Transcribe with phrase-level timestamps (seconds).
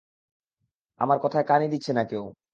[0.99, 2.23] আমার কথায় কানই দিচ্ছে না কেউ!